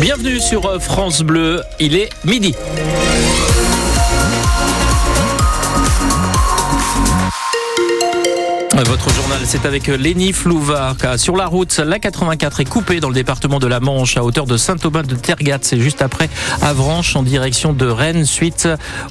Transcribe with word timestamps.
Bienvenue 0.00 0.40
sur 0.40 0.66
euh, 0.66 0.78
France 0.78 1.22
Bleu, 1.22 1.62
il 1.78 1.96
est 1.96 2.08
midi. 2.24 2.54
Votre 8.86 9.14
journal, 9.14 9.38
c'est 9.44 9.66
avec 9.66 9.86
Léni 9.88 10.32
Flouvard. 10.32 10.96
Sur 11.16 11.36
la 11.36 11.46
route, 11.46 11.78
la 11.78 11.98
84 11.98 12.60
est 12.60 12.64
coupée 12.64 13.00
dans 13.00 13.08
le 13.08 13.14
département 13.14 13.58
de 13.58 13.66
la 13.66 13.80
Manche 13.80 14.16
à 14.16 14.24
hauteur 14.24 14.46
de 14.46 14.56
Saint-Aubin 14.56 15.02
de 15.02 15.14
Tergat. 15.14 15.58
C'est 15.60 15.80
juste 15.80 16.02
après 16.02 16.28
Avranches 16.62 17.14
en 17.14 17.22
direction 17.22 17.72
de 17.72 17.86
Rennes 17.86 18.24
suite 18.24 18.68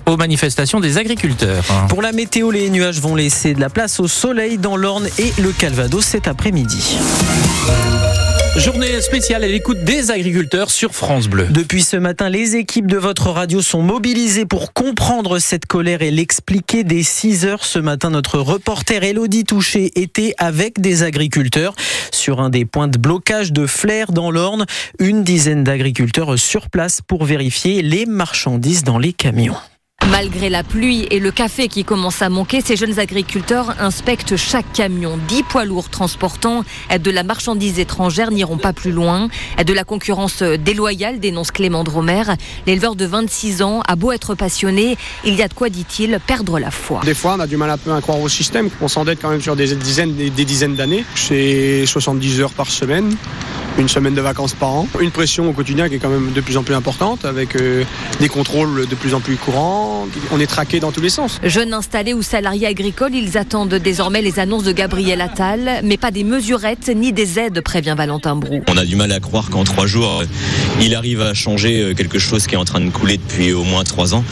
aux 0.08 0.18
manifestations 0.18 0.80
des 0.80 0.98
agriculteurs. 0.98 1.64
Pour 1.90 2.02
la 2.02 2.12
météo, 2.12 2.52
les 2.52 2.70
nuages 2.70 3.00
vont 3.00 3.16
laisser 3.16 3.54
de 3.54 3.62
la 3.62 3.70
place 3.70 4.00
au 4.00 4.08
soleil 4.08 4.58
dans 4.58 4.78
l'Orne 4.78 5.08
et 5.20 5.32
le 5.42 5.52
Calvados 5.52 6.04
cet 6.04 6.28
après-midi. 6.28 6.98
Journée 8.58 9.00
spéciale 9.00 9.46
à 9.46 9.48
l'écoute 9.48 9.86
des 9.86 10.12
agriculteurs 10.12 10.72
sur 10.72 10.94
France 10.94 11.30
Bleu. 11.30 11.48
Depuis 11.50 11.84
ce 11.84 11.96
matin, 11.96 12.28
les 12.28 12.58
équipes 12.58 12.86
de 12.86 12.98
votre 12.98 13.30
radio 13.30 13.62
sont 13.62 13.82
mobilisées 13.82 14.46
pour 14.46 14.74
comprendre 14.74 15.40
cette 15.40 15.66
colère 15.66 16.02
et 16.02 16.12
l'expliquer. 16.12 16.84
Dès 16.84 17.02
6 17.02 17.46
heures 17.46 17.64
ce 17.64 17.80
matin, 17.80 18.10
notre 18.10 18.40
reporter 18.40 19.04
Elodie 19.06 19.46
Touché 19.46 19.94
était 19.96 20.36
avec 20.38 20.82
des 20.82 21.04
agriculteurs 21.04 21.74
sur 22.12 22.42
un 22.42 22.50
des 22.50 22.66
points 22.66 22.90
de 22.90 22.98
blocage 22.98 23.54
de 23.54 23.66
Flair 23.66 24.12
dans 24.12 24.32
l'Orne. 24.32 24.66
Une 25.00 25.24
dizaine 25.24 25.64
d'agriculteurs 25.64 26.38
sur 26.38 26.70
place 26.70 27.00
pour 27.02 27.24
vérifier 27.24 27.82
les 27.82 28.06
marchandises 28.06 28.84
dans 28.84 28.98
les 28.98 29.14
camions. 29.14 29.56
Malgré 30.10 30.50
la 30.50 30.64
pluie 30.64 31.08
et 31.12 31.20
le 31.20 31.32
café 31.32 31.68
qui 31.68 31.84
commence 31.84 32.22
à 32.22 32.30
manquer, 32.30 32.62
ces 32.62 32.76
jeunes 32.76 33.00
agriculteurs 33.00 33.76
inspectent 33.80 34.36
chaque 34.36 34.72
camion. 34.74 35.18
Dix 35.28 35.44
poids 35.44 35.64
lourds 35.64 35.90
transportant 35.90 36.64
de 36.98 37.12
la 37.12 37.24
marchandise 37.24 37.80
étrangère 37.80 38.32
n'iront 38.32 38.58
pas 38.58 38.74
plus 38.74 38.92
loin. 38.92 39.30
De 39.66 39.74
la 39.74 39.84
concurrence 39.84 40.42
déloyale, 40.42 41.20
dénonce 41.20 41.52
Clément 41.52 41.84
Dromer. 41.84 42.24
L'éleveur 42.66 42.96
de 42.96 43.06
26 43.06 43.62
ans 43.62 43.82
a 43.88 43.96
beau 43.96 44.12
être 44.12 44.36
passionné, 44.36 44.98
il 45.24 45.36
y 45.36 45.44
a 45.44 45.48
de 45.48 45.54
quoi, 45.54 45.70
dit-il, 45.70 46.20
perdre 46.26 46.60
la 46.60 46.72
foi. 46.72 47.02
Des 47.06 47.14
fois, 47.14 47.36
on 47.38 47.40
a 47.40 47.48
du 47.48 47.58
mal 47.58 47.70
un 47.70 47.78
peu 47.78 47.94
à 47.94 48.02
croire 48.02 48.20
au 48.20 48.30
système. 48.30 48.70
On 48.82 48.88
s'endette 48.88 49.20
quand 49.22 49.30
même 49.30 49.42
sur 49.42 49.56
des 49.56 49.76
dizaines, 49.76 50.16
des, 50.16 50.30
dizaines 50.46 50.76
d'années. 50.76 51.06
C'est 51.16 51.86
70 51.86 52.42
heures 52.42 52.54
par 52.54 52.70
semaine 52.70 53.16
une 53.78 53.90
semaine 53.90 54.14
de 54.14 54.22
vacances 54.22 54.54
par 54.54 54.70
an. 54.70 54.88
Une 55.00 55.12
pression 55.12 55.50
au 55.50 55.54
quotidien 55.54 55.90
qui 55.90 55.96
est 55.96 56.00
quand 56.00 56.10
même 56.10 56.32
de 56.32 56.42
plus 56.42 56.58
en 56.58 56.64
plus 56.64 56.76
importante 56.76 57.26
avec 57.26 57.56
euh, 57.56 57.84
des 58.20 58.30
contrôles 58.30 58.88
de 58.88 58.96
plus 58.96 59.14
en 59.14 59.20
plus 59.20 59.38
courants 59.38 60.08
on 60.32 60.40
est 60.40 60.48
traqué 60.48 60.80
dans 60.80 60.92
tous 60.92 61.02
les 61.02 61.10
sens. 61.10 61.40
Jeunes 61.44 61.74
installés 61.74 62.14
ou 62.14 62.22
salariés 62.22 62.68
agricoles, 62.68 63.14
ils 63.14 63.38
attendent 63.38 63.74
désormais 63.76 64.22
les 64.22 64.40
annonces 64.40 64.64
de 64.64 64.72
Gabriel 64.72 65.22
Attal, 65.22 65.82
mais 65.84 65.98
pas 65.98 66.12
des 66.12 66.24
mesurettes 66.24 66.92
ni 66.94 67.14
des 67.14 67.40
aides, 67.40 67.62
prévient 67.62 67.96
Valentin 67.98 68.36
Brou. 68.36 68.62
On 68.68 68.78
a 68.78 68.86
du 68.86 68.96
mal 68.96 69.12
à 69.12 69.20
croire 69.20 69.50
qu'en 69.50 69.64
trois 69.64 69.88
jours, 69.88 70.24
il 70.82 70.96
arrive 70.96 71.22
à 71.22 71.34
changer 71.34 71.82
euh, 71.82 71.94
quelque 71.94 72.20
chose 72.20 72.48
qui 72.48 72.56
est 72.56 72.58
en 72.58 72.66
train 72.66 72.82
de 72.82 72.90
couler 72.90 73.18
depuis 73.18 73.54
au 73.54 73.64
moins 73.64 73.84
trois 73.84 74.14
ans. 74.14 74.24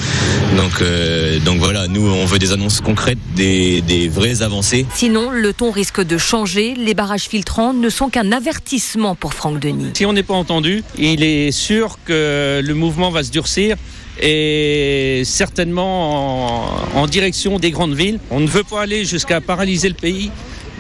Donc, 0.56 0.82
euh, 0.82 1.40
donc 1.40 1.60
voilà, 1.60 1.88
nous, 1.88 2.08
on 2.08 2.26
veut 2.26 2.40
des 2.40 2.52
annonces 2.52 2.82
concrètes, 2.82 3.20
des, 3.36 3.82
des 3.82 4.08
vraies 4.08 4.42
avancées. 4.42 4.86
Sinon, 4.94 5.30
le 5.32 5.54
ton 5.54 5.72
risque 5.72 6.02
de 6.02 6.18
changer. 6.18 6.76
Les 6.76 6.94
barrages 6.94 7.28
filtrants 7.28 7.74
ne 7.74 7.90
sont 7.90 8.10
qu'un 8.10 8.32
avertissement 8.32 9.16
pour 9.16 9.34
Franck 9.40 9.60
Denis. 9.62 9.92
Si 9.94 10.06
on 10.06 10.12
n'est 10.12 10.24
pas 10.24 10.34
entendu, 10.34 10.84
il 10.98 11.24
est 11.24 11.52
sûr 11.52 11.98
que 12.04 12.62
le 12.62 12.74
mouvement 12.74 13.10
va 13.10 13.24
se 13.24 13.32
durcir 13.32 13.78
et 14.22 15.22
certainement 15.24 16.66
en, 16.94 17.08
direction 17.08 17.58
des 17.58 17.72
grandes 17.72 17.94
villes. 17.94 18.20
On 18.32 18.42
ne 18.42 18.48
veut 18.48 18.66
pas 18.66 18.82
aller 18.82 19.06
jusqu'à 19.06 19.40
paralyser 19.40 19.88
le 19.88 19.96
pays. 19.96 20.30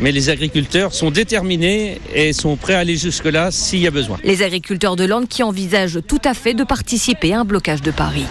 Mais 0.01 0.11
les 0.11 0.29
agriculteurs 0.29 0.93
sont 0.93 1.09
déterminés 1.09 1.99
et 2.13 2.31
sont 2.33 2.57
prêts 2.57 2.73
à 2.73 2.79
aller 2.79 2.97
jusque-là 2.97 3.49
s'il 3.51 3.79
y 3.79 3.87
a 3.87 3.91
besoin. 3.91 4.17
Les 4.23 4.43
agriculteurs 4.43 4.95
de 4.97 5.05
l'Ande 5.05 5.27
qui 5.27 5.41
envisagent 5.43 5.99
tout 6.05 6.21
à 6.23 6.33
fait 6.33 6.53
de 6.53 6.63
participer 6.65 7.33
à 7.33 7.41
un 7.41 7.45
blocage 7.45 7.81
de 7.81 7.91
Paris. 7.91 8.25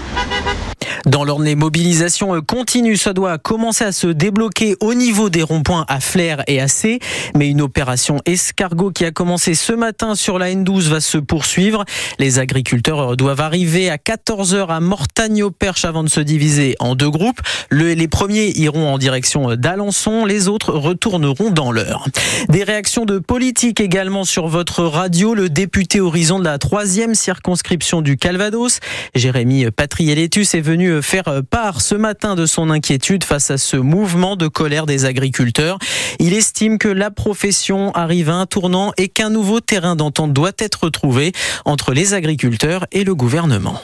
Dans 1.07 1.25
l'ordre 1.25 1.45
des 1.45 1.55
mobilisations 1.55 2.41
continues, 2.41 2.97
ça 2.97 3.13
doit 3.13 3.39
commencer 3.39 3.85
à 3.85 3.93
se 3.93 4.09
débloquer 4.09 4.77
au 4.81 4.95
niveau 4.95 5.31
des 5.31 5.43
ronds-points 5.43 5.85
à 5.89 6.01
Flair 6.01 6.43
et 6.47 6.61
à 6.61 6.69
C. 6.69 6.99
Mais 7.37 7.49
une 7.49 7.61
opération 7.61 8.21
escargot 8.27 8.91
qui 8.91 9.05
a 9.05 9.11
commencé 9.11 9.55
ce 9.55 9.73
matin 9.73 10.15
sur 10.15 10.39
la 10.39 10.51
N12 10.51 10.89
va 10.89 11.01
se 11.01 11.19
poursuivre. 11.19 11.85
Les 12.19 12.39
agriculteurs 12.39 13.17
doivent 13.17 13.41
arriver 13.41 13.91
à 13.91 13.97
14h 13.97 14.69
à 14.69 14.81
Mortagne-au-Perche 14.81 15.85
avant 15.85 16.05
de 16.05 16.09
se 16.09 16.21
diviser 16.21 16.77
en 16.81 16.95
deux 16.95 17.11
groupes. 17.11 17.41
les 17.71 18.09
premiers 18.09 18.53
iront 18.57 18.93
en 18.93 18.99
direction 18.99 19.55
d'Alençon, 19.55 20.25
les 20.25 20.49
autres 20.49 20.73
retourneront 20.73 21.51
dans 21.51 21.73
l'heure. 21.73 22.07
Des 22.49 22.65
réactions 22.65 23.05
de 23.05 23.19
politique 23.19 23.81
également 23.81 24.25
sur 24.25 24.49
votre 24.49 24.85
radio. 24.85 25.35
Le 25.35 25.49
député 25.49 26.01
Horizon 26.01 26.39
de 26.39 26.45
la 26.45 26.59
troisième 26.59 27.15
circonscription 27.15 28.03
du 28.03 28.17
Calvados, 28.17 28.81
Jérémy 29.15 29.71
Patrielletus, 29.71 30.55
est 30.55 30.61
venu 30.61 30.88
faire 31.03 31.43
part 31.51 31.81
ce 31.81 31.95
matin 31.95 32.35
de 32.35 32.47
son 32.47 32.71
inquiétude 32.71 33.25
face 33.25 33.51
à 33.51 33.59
ce 33.59 33.77
mouvement 33.77 34.37
de 34.37 34.49
colère 34.49 34.87
des 34.87 35.05
agriculteurs. 35.05 35.79
Il 36.19 36.35
estime 36.35 36.79
que 36.79 36.89
la 36.89 37.11
profession 37.11 37.93
arrive 37.93 38.31
à 38.31 38.35
un 38.35 38.47
tournant 38.47 38.93
et 38.97 39.09
qu'un 39.09 39.31
nouveau 39.31 39.61
terrain 39.61 39.97
d'entente 39.97 40.33
doit 40.33 40.53
être 40.59 40.89
trouvé 40.91 41.33
entre 41.65 41.93
les 41.93 42.15
agriculteurs 42.15 42.87
et 42.93 43.05
le 43.05 43.15
gouvernement. 43.15 43.81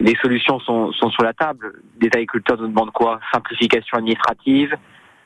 Les 0.00 0.16
solutions 0.20 0.58
sont, 0.60 0.92
sur 0.92 1.22
la 1.22 1.32
table. 1.32 1.72
Des 2.00 2.08
agriculteurs 2.08 2.58
nous 2.58 2.68
demandent 2.68 2.90
quoi? 2.90 3.20
Simplification 3.32 3.98
administrative, 3.98 4.74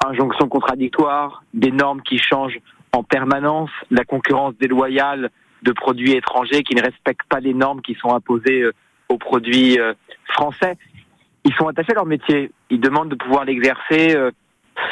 injonction 0.06 0.48
contradictoire, 0.48 1.42
des 1.54 1.70
normes 1.70 2.02
qui 2.02 2.18
changent 2.18 2.58
en 2.92 3.02
permanence, 3.02 3.70
la 3.90 4.04
concurrence 4.04 4.54
déloyale 4.60 5.30
de 5.62 5.72
produits 5.72 6.12
étrangers 6.12 6.62
qui 6.62 6.74
ne 6.74 6.82
respectent 6.82 7.26
pas 7.28 7.40
les 7.40 7.54
normes 7.54 7.80
qui 7.80 7.94
sont 7.94 8.14
imposées 8.14 8.62
euh, 8.62 8.72
aux 9.08 9.18
produits 9.18 9.78
euh, 9.78 9.94
français 10.28 10.76
ils 11.46 11.54
sont 11.54 11.68
attachés 11.68 11.92
à 11.92 11.94
leur 11.94 12.06
métier. 12.06 12.50
Ils 12.70 12.80
demandent 12.80 13.08
de 13.08 13.14
pouvoir 13.14 13.44
l'exercer 13.44 14.16
euh, 14.16 14.32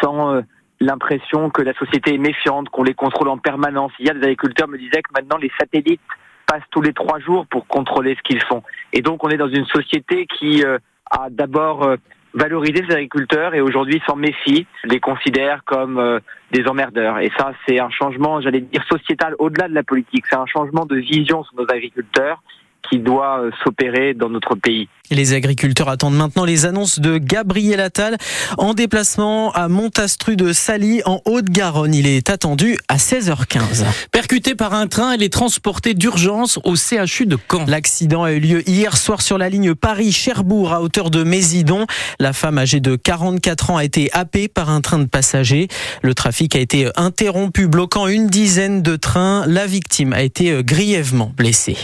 sans 0.00 0.34
euh, 0.34 0.42
l'impression 0.80 1.50
que 1.50 1.62
la 1.62 1.74
société 1.74 2.14
est 2.14 2.18
méfiante, 2.18 2.68
qu'on 2.68 2.84
les 2.84 2.94
contrôle 2.94 3.28
en 3.28 3.38
permanence. 3.38 3.90
Il 3.98 4.06
y 4.06 4.10
a 4.10 4.14
des 4.14 4.22
agriculteurs 4.22 4.68
me 4.68 4.78
disaient 4.78 5.02
que 5.02 5.12
maintenant 5.16 5.36
les 5.36 5.50
satellites 5.58 6.00
passent 6.46 6.62
tous 6.70 6.80
les 6.80 6.92
trois 6.92 7.18
jours 7.18 7.46
pour 7.46 7.66
contrôler 7.66 8.14
ce 8.16 8.22
qu'ils 8.22 8.42
font. 8.44 8.62
Et 8.92 9.02
donc 9.02 9.24
on 9.24 9.30
est 9.30 9.36
dans 9.36 9.48
une 9.48 9.66
société 9.66 10.26
qui 10.26 10.64
euh, 10.64 10.78
a 11.10 11.28
d'abord 11.28 11.96
valorisé 12.34 12.84
ces 12.88 12.94
agriculteurs 12.94 13.54
et 13.54 13.60
aujourd'hui 13.60 14.00
s'en 14.06 14.16
méfie, 14.16 14.66
les 14.84 15.00
considère 15.00 15.62
comme 15.64 16.20
des 16.50 16.66
emmerdeurs. 16.66 17.18
Et 17.20 17.30
ça, 17.38 17.52
c'est 17.66 17.78
un 17.78 17.90
changement, 17.90 18.40
j'allais 18.40 18.60
dire, 18.60 18.82
sociétal 18.88 19.36
au-delà 19.38 19.68
de 19.68 19.74
la 19.74 19.84
politique. 19.84 20.24
C'est 20.28 20.36
un 20.36 20.46
changement 20.46 20.84
de 20.84 20.96
vision 20.96 21.44
sur 21.44 21.54
nos 21.54 21.70
agriculteurs 21.70 22.42
qui 22.88 22.98
doit 22.98 23.40
euh, 23.40 23.50
s'opérer 23.62 24.14
dans 24.14 24.28
notre 24.28 24.54
pays. 24.54 24.88
Et 25.10 25.14
les 25.14 25.34
agriculteurs 25.34 25.90
attendent 25.90 26.16
maintenant 26.16 26.46
les 26.46 26.64
annonces 26.64 26.98
de 26.98 27.18
Gabriel 27.18 27.80
Attal 27.80 28.16
en 28.56 28.72
déplacement 28.72 29.52
à 29.52 29.68
Montastru 29.68 30.34
de 30.34 30.54
Sally 30.54 31.02
en 31.04 31.20
Haute-Garonne. 31.26 31.94
Il 31.94 32.06
est 32.06 32.30
attendu 32.30 32.78
à 32.88 32.96
16h15. 32.96 33.84
Percuté 34.12 34.54
par 34.54 34.72
un 34.72 34.86
train, 34.86 35.12
elle 35.12 35.22
est 35.22 35.32
transportée 35.32 35.92
d'urgence 35.92 36.58
au 36.64 36.74
CHU 36.74 37.26
de 37.26 37.36
Caen. 37.50 37.66
L'accident 37.66 38.24
a 38.24 38.32
eu 38.32 38.40
lieu 38.40 38.68
hier 38.68 38.96
soir 38.96 39.20
sur 39.20 39.36
la 39.36 39.50
ligne 39.50 39.74
Paris-Cherbourg 39.74 40.72
à 40.72 40.80
hauteur 40.80 41.10
de 41.10 41.22
Mésidon. 41.22 41.86
La 42.18 42.32
femme 42.32 42.56
âgée 42.56 42.80
de 42.80 42.96
44 42.96 43.70
ans 43.70 43.76
a 43.76 43.84
été 43.84 44.08
happée 44.14 44.48
par 44.48 44.70
un 44.70 44.80
train 44.80 44.98
de 44.98 45.04
passagers. 45.04 45.68
Le 46.00 46.14
trafic 46.14 46.56
a 46.56 46.60
été 46.60 46.88
interrompu, 46.96 47.66
bloquant 47.68 48.08
une 48.08 48.28
dizaine 48.28 48.80
de 48.80 48.96
trains. 48.96 49.44
La 49.46 49.66
victime 49.66 50.14
a 50.14 50.22
été 50.22 50.62
grièvement 50.64 51.30
blessée. 51.36 51.76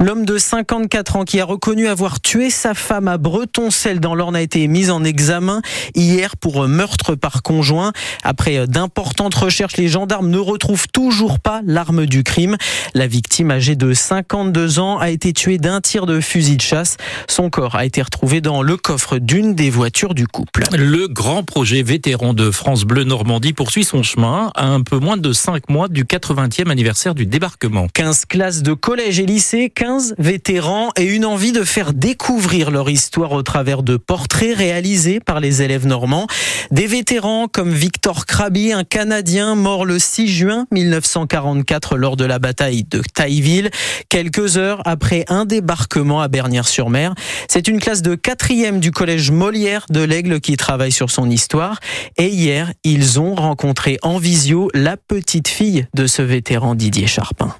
L'homme 0.00 0.24
de 0.24 0.38
54 0.42 1.16
ans 1.16 1.24
qui 1.24 1.40
a 1.40 1.44
reconnu 1.44 1.86
avoir 1.86 2.20
tué 2.20 2.50
sa 2.50 2.74
femme 2.74 3.08
à 3.08 3.16
Breton-Celle 3.16 4.00
dans 4.00 4.14
l'Orne 4.14 4.36
a 4.36 4.42
été 4.42 4.66
mise 4.66 4.90
en 4.90 5.04
examen 5.04 5.62
hier 5.94 6.36
pour 6.36 6.66
meurtre 6.66 7.14
par 7.14 7.42
conjoint. 7.42 7.92
Après 8.24 8.66
d'importantes 8.66 9.34
recherches, 9.34 9.76
les 9.76 9.88
gendarmes 9.88 10.28
ne 10.28 10.38
retrouvent 10.38 10.88
toujours 10.88 11.38
pas 11.38 11.60
l'arme 11.64 12.06
du 12.06 12.24
crime. 12.24 12.56
La 12.94 13.06
victime 13.06 13.52
âgée 13.52 13.76
de 13.76 13.94
52 13.94 14.80
ans 14.80 14.98
a 14.98 15.10
été 15.10 15.32
tuée 15.32 15.58
d'un 15.58 15.80
tir 15.80 16.06
de 16.06 16.20
fusil 16.20 16.56
de 16.56 16.62
chasse. 16.62 16.96
Son 17.28 17.48
corps 17.48 17.76
a 17.76 17.86
été 17.86 18.02
retrouvé 18.02 18.40
dans 18.40 18.62
le 18.62 18.76
coffre 18.76 19.18
d'une 19.18 19.54
des 19.54 19.70
voitures 19.70 20.14
du 20.14 20.26
couple. 20.26 20.64
Le 20.76 21.06
grand 21.06 21.44
projet 21.44 21.82
vétéran 21.82 22.34
de 22.34 22.50
France 22.50 22.84
Bleu 22.84 23.04
Normandie 23.04 23.52
poursuit 23.52 23.84
son 23.84 24.02
chemin 24.02 24.50
à 24.56 24.66
un 24.66 24.80
peu 24.82 24.98
moins 24.98 25.16
de 25.16 25.32
5 25.32 25.70
mois 25.70 25.88
du 25.88 26.04
80e 26.04 26.68
anniversaire 26.68 27.14
du 27.14 27.26
débarquement. 27.26 27.86
15 27.94 28.24
classes 28.26 28.62
de 28.62 28.72
collège 28.72 29.20
et 29.20 29.26
lycée, 29.26 29.70
15 29.72 30.16
vétérans 30.18 30.31
et 30.96 31.04
une 31.04 31.26
envie 31.26 31.52
de 31.52 31.62
faire 31.62 31.92
découvrir 31.92 32.70
leur 32.70 32.88
histoire 32.88 33.32
au 33.32 33.42
travers 33.42 33.82
de 33.82 33.98
portraits 33.98 34.56
réalisés 34.56 35.20
par 35.20 35.40
les 35.40 35.60
élèves 35.60 35.86
normands. 35.86 36.26
Des 36.70 36.86
vétérans 36.86 37.48
comme 37.48 37.70
Victor 37.70 38.24
Krabi, 38.24 38.72
un 38.72 38.84
Canadien 38.84 39.54
mort 39.54 39.84
le 39.84 39.98
6 39.98 40.28
juin 40.28 40.66
1944 40.70 41.98
lors 41.98 42.16
de 42.16 42.24
la 42.24 42.38
bataille 42.38 42.84
de 42.84 43.02
Tailleville, 43.02 43.70
quelques 44.08 44.56
heures 44.56 44.80
après 44.86 45.26
un 45.28 45.44
débarquement 45.44 46.22
à 46.22 46.28
Bernières-sur-Mer. 46.28 47.14
C'est 47.48 47.68
une 47.68 47.78
classe 47.78 48.00
de 48.00 48.14
quatrième 48.14 48.80
du 48.80 48.90
collège 48.90 49.30
Molière 49.30 49.84
de 49.90 50.00
l'Aigle 50.00 50.40
qui 50.40 50.56
travaille 50.56 50.92
sur 50.92 51.10
son 51.10 51.28
histoire. 51.28 51.78
Et 52.16 52.28
hier, 52.28 52.72
ils 52.84 53.20
ont 53.20 53.34
rencontré 53.34 53.98
en 54.00 54.16
visio 54.16 54.70
la 54.72 54.96
petite 54.96 55.48
fille 55.48 55.86
de 55.94 56.06
ce 56.06 56.22
vétéran 56.22 56.74
Didier 56.74 57.06
Charpin. 57.06 57.54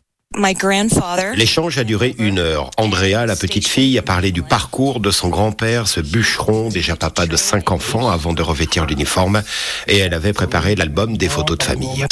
L'échange 1.35 1.79
a 1.79 1.85
duré 1.85 2.15
une 2.19 2.39
heure. 2.39 2.71
Andrea, 2.77 3.27
la 3.27 3.37
petite 3.37 3.67
fille, 3.67 3.99
a 3.99 4.03
parlé 4.03 4.33
du 4.33 4.43
parcours 4.43 5.01
de 5.01 5.11
son 5.11 5.29
grand-père, 5.29 5.89
ce 5.89 6.01
bûcheron, 6.01 6.69
déjà 6.69 6.97
papa 6.97 7.27
de 7.27 7.37
cinq 7.37 7.71
enfants 7.71 8.11
avant 8.11 8.33
de 8.33 8.43
revêtir 8.43 8.87
l'uniforme, 8.87 9.43
et 9.87 9.99
elle 9.99 10.15
avait 10.15 10.33
préparé 10.33 10.75
l'album 10.75 11.17
des 11.17 11.29
photos 11.29 11.59
de 11.59 11.63
famille. 11.63 12.07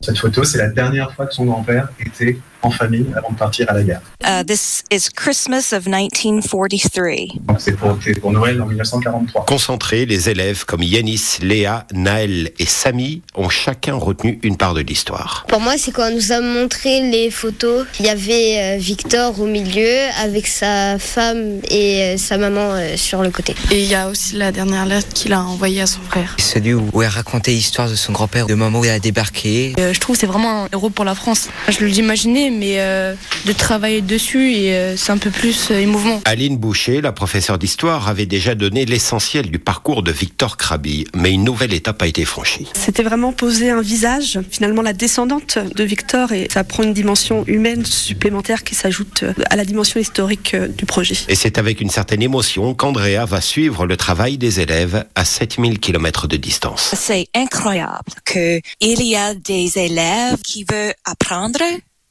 Cette 0.00 0.18
photo, 0.18 0.44
c'est 0.44 0.58
la 0.58 0.68
dernière 0.68 1.12
fois 1.14 1.26
que 1.26 1.34
son 1.34 1.44
grand-père 1.44 1.88
était 1.98 2.38
en 2.62 2.70
famille 2.70 3.06
avant 3.16 3.30
de 3.30 3.38
partir 3.38 3.70
à 3.70 3.74
la 3.74 3.82
guerre. 3.82 4.00
Uh, 4.22 4.44
this 4.44 4.84
is 4.90 5.08
Christmas 5.14 5.72
of 5.72 5.86
1943. 5.86 7.40
Donc 7.46 7.56
c'est 7.58 7.72
pour, 7.72 7.98
pour, 8.20 8.32
Noël 8.32 8.60
en 8.60 8.66
1943. 8.66 9.46
Concentrés, 9.46 10.06
les 10.06 10.28
élèves 10.28 10.64
comme 10.66 10.82
Yanis, 10.82 11.38
Léa, 11.40 11.86
Naël 11.92 12.50
et 12.58 12.66
Samy 12.66 13.22
ont 13.34 13.48
chacun 13.48 13.94
retenu 13.94 14.38
une 14.42 14.56
part 14.56 14.74
de 14.74 14.80
l'histoire. 14.80 14.99
Pour 15.48 15.60
moi, 15.60 15.74
c'est 15.78 15.92
quand 15.92 16.10
on 16.10 16.14
nous 16.14 16.32
a 16.32 16.40
montré 16.40 17.00
les 17.10 17.30
photos. 17.30 17.86
Il 17.98 18.06
y 18.06 18.08
avait 18.08 18.76
euh, 18.76 18.76
Victor 18.78 19.40
au 19.40 19.46
milieu 19.46 19.96
avec 20.20 20.46
sa 20.46 20.98
femme 20.98 21.60
et 21.70 22.02
euh, 22.02 22.16
sa 22.16 22.36
maman 22.38 22.74
euh, 22.74 22.96
sur 22.96 23.22
le 23.22 23.30
côté. 23.30 23.54
Et 23.70 23.82
il 23.82 23.88
y 23.88 23.94
a 23.94 24.08
aussi 24.08 24.36
la 24.36 24.52
dernière 24.52 24.86
lettre 24.86 25.08
qu'il 25.14 25.32
a 25.32 25.42
envoyée 25.42 25.82
à 25.82 25.86
son 25.86 26.00
frère. 26.02 26.36
Celui 26.38 26.74
où 26.74 27.02
elle 27.02 27.08
racontait 27.08 27.52
l'histoire 27.52 27.88
de 27.88 27.94
son 27.94 28.12
grand-père, 28.12 28.46
le 28.48 28.56
moment 28.56 28.80
où 28.80 28.84
il 28.84 28.90
a 28.90 28.98
débarqué. 28.98 29.74
je 29.78 29.98
trouve 29.98 30.16
que 30.16 30.20
c'est 30.20 30.26
vraiment 30.26 30.64
un 30.64 30.68
héros 30.72 30.90
pour 30.90 31.04
la 31.04 31.14
France. 31.14 31.48
Je 31.68 31.84
l'imaginais 31.84 32.50
mais 32.50 32.76
euh, 32.78 33.14
de 33.46 33.52
travailler 33.52 34.00
dessus 34.00 34.52
et 34.52 34.74
euh, 34.74 34.96
c'est 34.96 35.12
un 35.12 35.18
peu 35.18 35.30
plus 35.30 35.70
euh, 35.70 35.78
émouvant. 35.80 36.20
Aline 36.24 36.56
Boucher, 36.56 37.00
la 37.00 37.12
professeure 37.12 37.58
d'histoire, 37.58 38.08
avait 38.08 38.26
déjà 38.26 38.54
donné 38.54 38.84
l'essentiel 38.84 39.50
du 39.50 39.58
parcours 39.58 40.02
de 40.02 40.12
Victor 40.12 40.56
Krabi, 40.56 41.06
mais 41.14 41.32
une 41.32 41.44
nouvelle 41.44 41.72
étape 41.72 42.02
a 42.02 42.06
été 42.06 42.24
franchie. 42.24 42.68
C'était 42.74 43.02
vraiment 43.02 43.32
poser 43.32 43.70
un 43.70 43.80
visage, 43.80 44.38
finalement 44.50 44.82
la 44.82 44.89
descendante 44.92 45.58
de 45.58 45.84
Victor, 45.84 46.32
et 46.32 46.48
ça 46.50 46.64
prend 46.64 46.82
une 46.82 46.94
dimension 46.94 47.44
humaine 47.46 47.84
supplémentaire 47.84 48.64
qui 48.64 48.74
s'ajoute 48.74 49.24
à 49.48 49.56
la 49.56 49.64
dimension 49.64 50.00
historique 50.00 50.56
du 50.56 50.86
projet. 50.86 51.16
Et 51.28 51.34
c'est 51.34 51.58
avec 51.58 51.80
une 51.80 51.90
certaine 51.90 52.22
émotion 52.22 52.74
qu'Andrea 52.74 53.24
va 53.26 53.40
suivre 53.40 53.86
le 53.86 53.96
travail 53.96 54.38
des 54.38 54.60
élèves 54.60 55.04
à 55.14 55.24
7000 55.24 55.78
km 55.78 56.26
de 56.26 56.36
distance. 56.36 56.94
C'est 56.96 57.26
incroyable 57.34 58.12
qu'il 58.24 58.62
y 59.02 59.16
a 59.16 59.34
des 59.34 59.78
élèves 59.78 60.38
qui 60.42 60.64
veulent 60.64 60.94
apprendre 61.04 61.60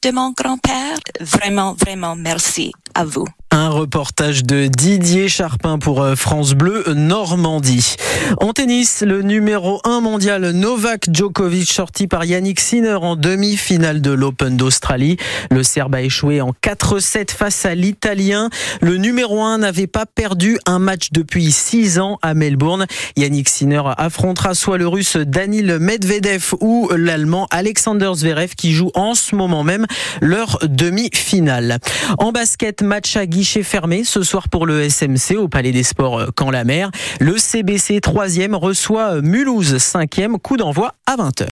de 0.02 0.10
mon 0.10 0.32
grand-père. 0.32 0.98
Vraiment, 1.20 1.74
vraiment 1.74 2.16
merci 2.16 2.72
à 2.94 3.04
vous. 3.04 3.26
Un 3.52 3.68
reportage 3.68 4.44
de 4.44 4.68
Didier 4.68 5.28
Charpin 5.28 5.80
pour 5.80 6.02
euh, 6.02 6.14
France 6.14 6.54
Bleu 6.54 6.84
Normandie. 6.94 7.96
En 8.38 8.52
tennis, 8.52 9.02
le 9.04 9.22
numéro 9.22 9.80
1 9.82 10.00
mondial 10.00 10.50
Novak 10.52 11.08
Djokovic 11.12 11.68
sorti 11.68 12.06
par 12.06 12.24
Yannick 12.24 12.60
Sinner 12.60 12.94
en 12.94 13.16
demi-finale 13.16 14.00
de 14.00 14.12
l'Open 14.12 14.56
d'Australie. 14.56 15.16
Le 15.50 15.64
Serbe 15.64 15.96
a 15.96 16.02
échoué 16.02 16.40
en 16.40 16.52
4-7 16.62 17.32
face 17.32 17.64
à 17.66 17.74
l'Italien. 17.74 18.50
Le 18.82 18.98
numéro 18.98 19.42
1 19.42 19.58
n'avait 19.58 19.88
pas 19.88 20.06
perdu 20.06 20.56
un 20.64 20.78
match 20.78 21.08
depuis 21.10 21.50
6 21.50 21.98
ans 21.98 22.20
à 22.22 22.34
Melbourne. 22.34 22.86
Yannick 23.16 23.48
Sinner 23.48 23.82
affrontera 23.96 24.54
soit 24.54 24.78
le 24.78 24.86
russe 24.86 25.16
Danil 25.16 25.78
Medvedev 25.80 26.54
ou 26.60 26.88
l'allemand 26.96 27.48
Alexander 27.50 28.12
Zverev 28.14 28.54
qui 28.54 28.72
joue 28.72 28.92
en 28.94 29.16
ce 29.16 29.34
moment 29.34 29.64
même 29.64 29.86
leur 30.20 30.60
demi-finale. 30.62 31.78
En 32.18 32.30
basket, 32.30 32.82
match 32.82 33.16
à 33.16 33.26
guichet 33.40 33.62
fermé 33.62 34.04
ce 34.04 34.22
soir 34.22 34.50
pour 34.50 34.66
le 34.66 34.86
SMC 34.86 35.38
au 35.38 35.48
Palais 35.48 35.72
des 35.72 35.82
Sports 35.82 36.26
Camp-la-Mer. 36.36 36.90
Le 37.20 37.38
CBC 37.38 38.00
3e 38.00 38.54
reçoit 38.54 39.22
Mulhouse 39.22 39.76
5e, 39.76 40.38
coup 40.38 40.58
d'envoi 40.58 40.92
à 41.06 41.16
20h. 41.16 41.48